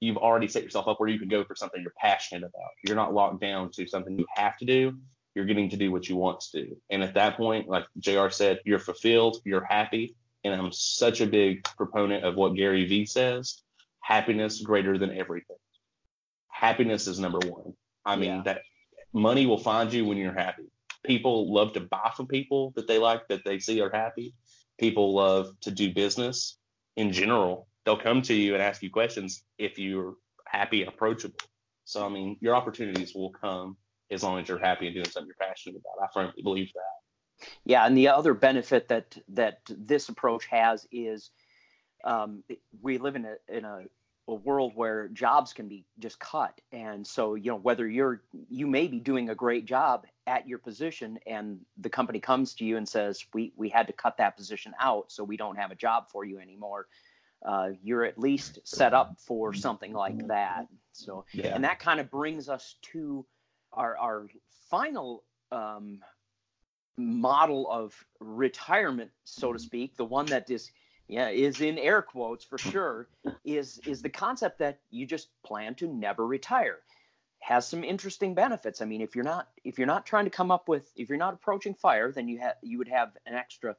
you've 0.00 0.16
already 0.16 0.48
set 0.48 0.64
yourself 0.64 0.88
up 0.88 0.98
where 0.98 1.08
you 1.08 1.20
can 1.20 1.28
go 1.28 1.44
for 1.44 1.54
something 1.54 1.80
you're 1.80 1.92
passionate 1.96 2.42
about. 2.42 2.70
You're 2.84 2.96
not 2.96 3.14
locked 3.14 3.40
down 3.40 3.70
to 3.72 3.86
something 3.86 4.18
you 4.18 4.26
have 4.34 4.56
to 4.58 4.64
do. 4.64 4.98
You're 5.36 5.44
getting 5.44 5.70
to 5.70 5.76
do 5.76 5.92
what 5.92 6.08
you 6.08 6.16
want 6.16 6.40
to 6.40 6.64
do. 6.64 6.76
And 6.90 7.04
at 7.04 7.14
that 7.14 7.36
point, 7.36 7.68
like 7.68 7.84
JR 8.00 8.30
said, 8.30 8.58
you're 8.64 8.80
fulfilled, 8.80 9.36
you're 9.44 9.64
happy. 9.64 10.16
And 10.42 10.52
I'm 10.52 10.72
such 10.72 11.20
a 11.20 11.26
big 11.26 11.62
proponent 11.76 12.24
of 12.24 12.34
what 12.34 12.56
Gary 12.56 12.84
Vee 12.84 13.06
says 13.06 13.62
happiness 14.08 14.62
greater 14.62 14.96
than 14.96 15.12
everything. 15.14 15.58
Happiness 16.48 17.06
is 17.06 17.20
number 17.20 17.40
one. 17.46 17.74
I 18.06 18.16
mean, 18.16 18.36
yeah. 18.36 18.42
that 18.46 18.62
money 19.12 19.44
will 19.44 19.58
find 19.58 19.92
you 19.92 20.06
when 20.06 20.16
you're 20.16 20.32
happy. 20.32 20.64
People 21.04 21.52
love 21.52 21.74
to 21.74 21.80
buy 21.80 22.10
from 22.16 22.26
people 22.26 22.72
that 22.76 22.88
they 22.88 22.96
like, 22.96 23.28
that 23.28 23.44
they 23.44 23.58
see 23.58 23.82
are 23.82 23.90
happy. 23.92 24.34
People 24.80 25.14
love 25.14 25.48
to 25.60 25.70
do 25.70 25.92
business 25.92 26.56
in 26.96 27.12
general. 27.12 27.68
They'll 27.84 28.00
come 28.00 28.22
to 28.22 28.34
you 28.34 28.54
and 28.54 28.62
ask 28.62 28.82
you 28.82 28.90
questions 28.90 29.44
if 29.58 29.78
you're 29.78 30.14
happy 30.46 30.80
and 30.80 30.88
approachable. 30.88 31.36
So, 31.84 32.04
I 32.04 32.08
mean, 32.08 32.38
your 32.40 32.56
opportunities 32.56 33.14
will 33.14 33.32
come 33.32 33.76
as 34.10 34.22
long 34.22 34.40
as 34.40 34.48
you're 34.48 34.58
happy 34.58 34.86
and 34.86 34.94
doing 34.94 35.08
something 35.08 35.28
you're 35.28 35.48
passionate 35.48 35.76
about. 35.76 36.02
I 36.02 36.08
firmly 36.14 36.42
believe 36.42 36.72
that. 36.74 37.46
Yeah, 37.66 37.84
and 37.84 37.96
the 37.96 38.08
other 38.08 38.32
benefit 38.32 38.88
that 38.88 39.18
that 39.28 39.58
this 39.68 40.08
approach 40.08 40.46
has 40.46 40.86
is 40.90 41.30
um, 42.04 42.42
we 42.80 42.98
live 42.98 43.16
in 43.16 43.24
a 43.24 43.34
in 43.48 43.64
a 43.64 43.82
a 44.28 44.34
world 44.34 44.72
where 44.74 45.08
jobs 45.08 45.52
can 45.54 45.68
be 45.68 45.84
just 45.98 46.20
cut 46.20 46.60
and 46.70 47.06
so 47.06 47.34
you 47.34 47.50
know 47.50 47.56
whether 47.56 47.88
you're 47.88 48.22
you 48.48 48.66
may 48.66 48.86
be 48.86 49.00
doing 49.00 49.30
a 49.30 49.34
great 49.34 49.64
job 49.64 50.06
at 50.26 50.46
your 50.46 50.58
position 50.58 51.18
and 51.26 51.58
the 51.78 51.88
company 51.88 52.20
comes 52.20 52.54
to 52.54 52.64
you 52.64 52.76
and 52.76 52.86
says 52.86 53.24
we 53.32 53.52
we 53.56 53.70
had 53.70 53.86
to 53.86 53.92
cut 53.92 54.18
that 54.18 54.36
position 54.36 54.74
out 54.78 55.10
so 55.10 55.24
we 55.24 55.36
don't 55.36 55.56
have 55.56 55.70
a 55.70 55.74
job 55.74 56.04
for 56.10 56.24
you 56.24 56.38
anymore 56.38 56.86
uh, 57.46 57.68
you're 57.82 58.04
at 58.04 58.18
least 58.18 58.58
set 58.64 58.92
up 58.92 59.16
for 59.18 59.54
something 59.54 59.92
like 59.92 60.26
that 60.26 60.66
so 60.92 61.24
yeah. 61.32 61.54
and 61.54 61.64
that 61.64 61.78
kind 61.78 61.98
of 61.98 62.10
brings 62.10 62.48
us 62.48 62.76
to 62.82 63.24
our 63.72 63.96
our 63.96 64.28
final 64.68 65.24
um, 65.52 66.00
model 66.98 67.66
of 67.70 67.94
retirement 68.20 69.10
so 69.24 69.52
to 69.54 69.58
speak 69.58 69.96
the 69.96 70.04
one 70.04 70.26
that 70.26 70.50
is 70.50 70.70
yeah, 71.08 71.30
is 71.30 71.60
in 71.60 71.78
air 71.78 72.02
quotes 72.02 72.44
for 72.44 72.58
sure, 72.58 73.08
is 73.44 73.78
is 73.86 74.02
the 74.02 74.10
concept 74.10 74.58
that 74.58 74.80
you 74.90 75.06
just 75.06 75.28
plan 75.42 75.74
to 75.76 75.88
never 75.88 76.26
retire. 76.26 76.78
Has 77.40 77.66
some 77.66 77.84
interesting 77.84 78.34
benefits. 78.34 78.82
I 78.82 78.84
mean, 78.84 79.00
if 79.00 79.14
you're 79.14 79.24
not 79.24 79.48
if 79.64 79.78
you're 79.78 79.86
not 79.86 80.06
trying 80.06 80.24
to 80.24 80.30
come 80.30 80.50
up 80.50 80.68
with 80.68 80.90
if 80.96 81.08
you're 81.08 81.18
not 81.18 81.34
approaching 81.34 81.74
fire, 81.74 82.12
then 82.12 82.28
you 82.28 82.38
have 82.38 82.56
you 82.62 82.78
would 82.78 82.88
have 82.88 83.12
an 83.26 83.34
extra 83.34 83.76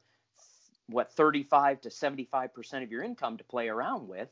what 0.88 1.12
35 1.12 1.82
to 1.82 1.90
75 1.90 2.52
percent 2.52 2.84
of 2.84 2.90
your 2.90 3.02
income 3.02 3.36
to 3.38 3.44
play 3.44 3.68
around 3.68 4.08
with. 4.08 4.28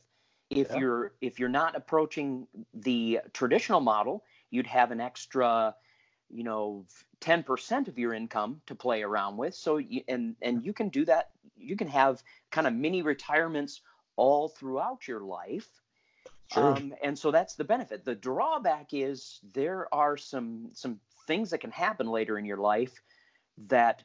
If 0.49 0.71
yeah. 0.71 0.77
you're 0.77 1.13
if 1.21 1.39
you're 1.39 1.47
not 1.47 1.75
approaching 1.75 2.47
the 2.73 3.21
traditional 3.33 3.81
model, 3.81 4.23
you'd 4.49 4.67
have 4.67 4.91
an 4.91 4.99
extra 4.99 5.75
you 6.29 6.43
know 6.43 6.85
10% 7.21 7.87
of 7.87 7.97
your 7.97 8.13
income 8.13 8.61
to 8.67 8.75
play 8.75 9.03
around 9.03 9.37
with. 9.37 9.55
So 9.55 9.77
you, 9.77 10.01
and 10.07 10.35
and 10.41 10.65
you 10.65 10.73
can 10.73 10.89
do 10.89 11.05
that. 11.05 11.31
You 11.57 11.75
can 11.75 11.87
have 11.87 12.23
kind 12.51 12.67
of 12.67 12.73
mini 12.73 13.01
retirements 13.01 13.81
all 14.15 14.49
throughout 14.49 15.07
your 15.07 15.21
life. 15.21 15.67
Sure. 16.51 16.75
Um, 16.75 16.93
and 17.03 17.17
so 17.17 17.29
that's 17.31 17.55
the 17.55 17.63
benefit. 17.63 18.03
The 18.05 18.15
drawback 18.15 18.89
is 18.93 19.39
there 19.53 19.87
are 19.93 20.17
some 20.17 20.69
some 20.73 20.99
things 21.27 21.51
that 21.51 21.59
can 21.59 21.71
happen 21.71 22.07
later 22.07 22.39
in 22.39 22.45
your 22.45 22.57
life 22.57 23.01
that 23.67 24.03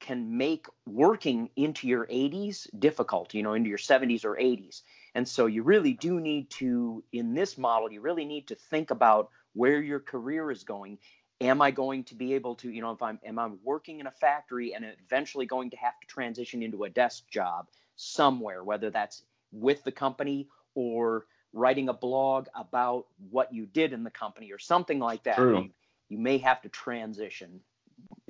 can 0.00 0.36
make 0.36 0.66
working 0.86 1.50
into 1.56 1.88
your 1.88 2.06
80s 2.06 2.68
difficult 2.78 3.34
you 3.34 3.42
know 3.42 3.54
into 3.54 3.68
your 3.68 3.78
70s 3.78 4.24
or 4.24 4.36
80s 4.36 4.82
and 5.14 5.26
so 5.26 5.46
you 5.46 5.62
really 5.62 5.94
do 5.94 6.20
need 6.20 6.50
to 6.50 7.02
in 7.12 7.34
this 7.34 7.58
model 7.58 7.90
you 7.90 8.00
really 8.00 8.24
need 8.24 8.46
to 8.48 8.54
think 8.54 8.90
about 8.90 9.30
where 9.54 9.82
your 9.82 9.98
career 9.98 10.50
is 10.50 10.62
going 10.62 10.98
am 11.40 11.62
I 11.62 11.70
going 11.70 12.04
to 12.04 12.14
be 12.14 12.34
able 12.34 12.56
to, 12.56 12.70
you 12.70 12.82
know, 12.82 12.90
if 12.92 13.02
I'm 13.02 13.18
am 13.24 13.38
I 13.38 13.48
working 13.62 14.00
in 14.00 14.06
a 14.06 14.10
factory 14.10 14.74
and 14.74 14.84
eventually 15.04 15.46
going 15.46 15.70
to 15.70 15.76
have 15.76 15.98
to 16.00 16.06
transition 16.06 16.62
into 16.62 16.84
a 16.84 16.90
desk 16.90 17.28
job 17.30 17.68
somewhere, 17.96 18.64
whether 18.64 18.90
that's 18.90 19.22
with 19.52 19.82
the 19.84 19.92
company 19.92 20.48
or 20.74 21.26
writing 21.52 21.88
a 21.88 21.94
blog 21.94 22.46
about 22.54 23.06
what 23.30 23.52
you 23.52 23.66
did 23.66 23.92
in 23.92 24.04
the 24.04 24.10
company 24.10 24.52
or 24.52 24.58
something 24.58 24.98
like 24.98 25.22
that. 25.24 25.36
True. 25.36 25.62
You, 25.62 25.70
you 26.08 26.18
may 26.18 26.38
have 26.38 26.62
to 26.62 26.68
transition. 26.68 27.60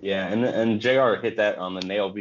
Yeah, 0.00 0.28
and 0.28 0.44
and 0.44 0.80
Jr. 0.80 1.20
hit 1.20 1.36
that 1.36 1.58
on 1.58 1.74
the 1.74 1.80
nail, 1.80 2.14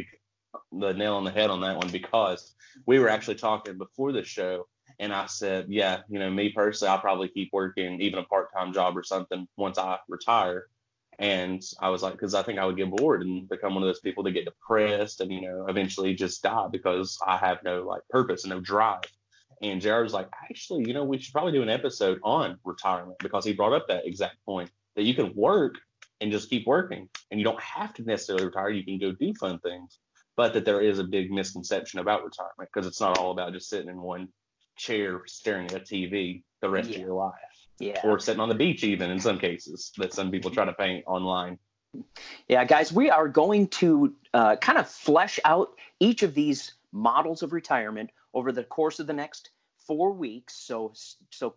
the 0.72 0.92
nail 0.92 1.14
on 1.14 1.24
the 1.24 1.30
head 1.30 1.50
on 1.50 1.60
that 1.60 1.76
one 1.76 1.88
because 1.90 2.54
we 2.86 2.98
were 2.98 3.08
actually 3.08 3.36
talking 3.36 3.78
before 3.78 4.12
the 4.12 4.24
show, 4.24 4.66
and 4.98 5.12
I 5.12 5.26
said, 5.26 5.66
yeah, 5.68 6.00
you 6.08 6.18
know, 6.18 6.30
me 6.30 6.50
personally, 6.50 6.90
I'll 6.90 6.98
probably 6.98 7.28
keep 7.28 7.50
working 7.52 8.00
even 8.00 8.18
a 8.18 8.24
part 8.24 8.52
time 8.52 8.72
job 8.72 8.96
or 8.96 9.04
something 9.04 9.46
once 9.56 9.78
I 9.78 9.98
retire. 10.08 10.66
And 11.18 11.62
I 11.80 11.88
was 11.88 12.02
like, 12.02 12.12
because 12.12 12.34
I 12.34 12.42
think 12.42 12.58
I 12.58 12.64
would 12.64 12.76
get 12.76 12.90
bored 12.90 13.22
and 13.22 13.48
become 13.48 13.74
one 13.74 13.82
of 13.82 13.88
those 13.88 14.00
people 14.00 14.22
that 14.24 14.32
get 14.32 14.44
depressed 14.44 15.20
and, 15.20 15.32
you 15.32 15.40
know, 15.40 15.66
eventually 15.68 16.14
just 16.14 16.42
die 16.42 16.68
because 16.70 17.18
I 17.26 17.36
have 17.36 17.58
no 17.64 17.82
like 17.82 18.02
purpose 18.08 18.44
and 18.44 18.52
no 18.52 18.60
drive. 18.60 19.02
And 19.60 19.80
Jared 19.80 20.04
was 20.04 20.12
like, 20.12 20.28
actually, 20.48 20.86
you 20.86 20.94
know, 20.94 21.02
we 21.02 21.18
should 21.18 21.32
probably 21.32 21.52
do 21.52 21.62
an 21.62 21.68
episode 21.68 22.20
on 22.22 22.58
retirement 22.64 23.18
because 23.18 23.44
he 23.44 23.52
brought 23.52 23.72
up 23.72 23.88
that 23.88 24.06
exact 24.06 24.36
point 24.44 24.70
that 24.94 25.02
you 25.02 25.14
can 25.14 25.34
work 25.34 25.74
and 26.20 26.30
just 26.30 26.50
keep 26.50 26.66
working 26.66 27.08
and 27.30 27.40
you 27.40 27.44
don't 27.44 27.60
have 27.60 27.92
to 27.94 28.02
necessarily 28.02 28.46
retire. 28.46 28.70
You 28.70 28.84
can 28.84 28.98
go 28.98 29.10
do 29.10 29.34
fun 29.34 29.58
things, 29.58 29.98
but 30.36 30.54
that 30.54 30.64
there 30.64 30.80
is 30.80 31.00
a 31.00 31.04
big 31.04 31.32
misconception 31.32 31.98
about 31.98 32.24
retirement 32.24 32.70
because 32.72 32.86
it's 32.86 33.00
not 33.00 33.18
all 33.18 33.32
about 33.32 33.52
just 33.52 33.68
sitting 33.68 33.88
in 33.88 34.00
one 34.00 34.28
chair 34.76 35.22
staring 35.26 35.66
at 35.66 35.74
a 35.74 35.80
TV 35.80 36.44
the 36.60 36.70
rest 36.70 36.90
yeah. 36.90 36.96
of 36.96 37.02
your 37.02 37.14
life 37.14 37.34
yeah. 37.78 38.00
or 38.04 38.18
sitting 38.18 38.40
on 38.40 38.48
the 38.48 38.54
beach 38.54 38.84
even 38.84 39.10
in 39.10 39.20
some 39.20 39.38
cases 39.38 39.92
that 39.98 40.12
some 40.12 40.30
people 40.30 40.50
try 40.50 40.64
to 40.64 40.72
paint 40.72 41.04
online. 41.06 41.58
Yeah 42.48 42.64
guys 42.64 42.92
we 42.92 43.10
are 43.10 43.28
going 43.28 43.68
to 43.68 44.14
uh, 44.34 44.56
kind 44.56 44.78
of 44.78 44.88
flesh 44.88 45.40
out 45.44 45.70
each 46.00 46.22
of 46.22 46.34
these 46.34 46.74
models 46.92 47.42
of 47.42 47.52
retirement 47.52 48.10
over 48.34 48.52
the 48.52 48.64
course 48.64 49.00
of 49.00 49.06
the 49.06 49.12
next 49.12 49.50
four 49.86 50.12
weeks. 50.12 50.54
So 50.54 50.92
so 51.30 51.54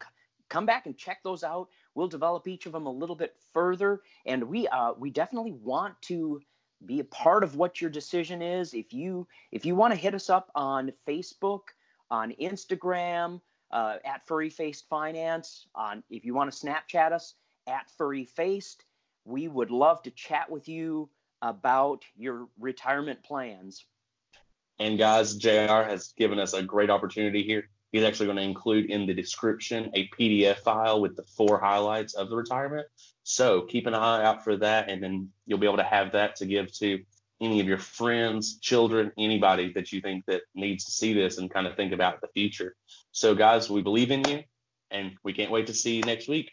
come 0.49 0.65
back 0.65 0.85
and 0.85 0.97
check 0.97 1.19
those 1.23 1.43
out. 1.43 1.69
We'll 1.95 2.07
develop 2.07 2.47
each 2.47 2.65
of 2.65 2.71
them 2.71 2.85
a 2.85 2.91
little 2.91 3.15
bit 3.15 3.35
further. 3.53 4.01
And 4.25 4.43
we 4.45 4.67
uh, 4.67 4.93
we 4.97 5.09
definitely 5.09 5.53
want 5.53 6.01
to 6.03 6.41
be 6.85 6.99
a 6.99 7.03
part 7.03 7.43
of 7.43 7.55
what 7.55 7.79
your 7.79 7.89
decision 7.89 8.41
is. 8.41 8.73
If 8.73 8.93
you 8.93 9.27
if 9.51 9.65
you 9.65 9.75
want 9.75 9.93
to 9.93 9.99
hit 9.99 10.15
us 10.15 10.29
up 10.29 10.49
on 10.55 10.91
facebook 11.07 11.61
on 12.09 12.33
instagram 12.41 13.39
uh, 13.71 13.97
at 14.05 14.25
Furry 14.27 14.49
Faced 14.49 14.87
Finance. 14.89 15.67
On 15.75 16.03
if 16.09 16.25
you 16.25 16.33
want 16.33 16.51
to 16.51 16.65
Snapchat 16.65 17.11
us 17.11 17.35
at 17.67 17.89
Furry 17.97 18.25
Faced, 18.25 18.85
we 19.25 19.47
would 19.47 19.71
love 19.71 20.01
to 20.03 20.11
chat 20.11 20.49
with 20.49 20.67
you 20.67 21.09
about 21.41 22.03
your 22.15 22.47
retirement 22.59 23.23
plans. 23.23 23.85
And 24.79 24.97
guys, 24.97 25.35
JR 25.35 25.83
has 25.83 26.13
given 26.17 26.39
us 26.39 26.53
a 26.53 26.63
great 26.63 26.89
opportunity 26.89 27.43
here. 27.43 27.69
He's 27.91 28.03
actually 28.03 28.27
going 28.27 28.37
to 28.37 28.43
include 28.43 28.89
in 28.89 29.05
the 29.05 29.13
description 29.13 29.91
a 29.93 30.07
PDF 30.17 30.57
file 30.59 31.01
with 31.01 31.15
the 31.15 31.23
four 31.23 31.59
highlights 31.59 32.13
of 32.13 32.29
the 32.29 32.35
retirement. 32.35 32.87
So 33.23 33.63
keep 33.63 33.85
an 33.85 33.93
eye 33.93 34.23
out 34.23 34.43
for 34.43 34.55
that, 34.57 34.89
and 34.89 35.03
then 35.03 35.29
you'll 35.45 35.59
be 35.59 35.67
able 35.67 35.77
to 35.77 35.83
have 35.83 36.13
that 36.13 36.37
to 36.37 36.45
give 36.45 36.73
to 36.79 36.99
any 37.41 37.59
of 37.59 37.67
your 37.67 37.79
friends, 37.79 38.59
children, 38.59 39.11
anybody 39.17 39.73
that 39.73 39.91
you 39.91 40.01
think 40.01 40.25
that 40.27 40.43
needs 40.55 40.85
to 40.85 40.91
see 40.91 41.13
this 41.13 41.39
and 41.39 41.51
kind 41.51 41.67
of 41.67 41.75
think 41.75 41.93
about 41.93 42.21
the 42.21 42.29
future. 42.29 42.75
So, 43.11 43.35
guys, 43.35 43.69
we 43.69 43.81
believe 43.81 44.11
in 44.11 44.23
you, 44.27 44.43
and 44.91 45.13
we 45.23 45.33
can't 45.33 45.51
wait 45.51 45.67
to 45.67 45.73
see 45.73 45.97
you 45.97 46.03
next 46.03 46.29
week. 46.29 46.51